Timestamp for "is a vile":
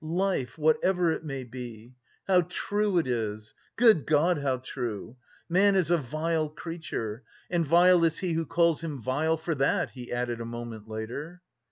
5.75-6.49